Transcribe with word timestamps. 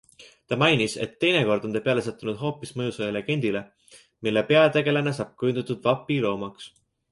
Ta 0.51 0.55
mainis, 0.61 0.93
et 1.05 1.11
teinekord 1.23 1.67
on 1.69 1.75
ta 1.75 1.81
peale 1.87 2.03
sattunud 2.05 2.39
hoopis 2.45 2.73
mõjusale 2.81 3.13
legendile, 3.19 3.63
mille 4.29 4.45
peategelane 4.55 5.17
saab 5.21 5.33
kujundatud 5.45 5.89
vapiloomaks. 5.89 6.75